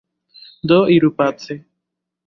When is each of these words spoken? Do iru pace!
Do 0.67 0.79
iru 0.95 1.09
pace! 1.17 1.53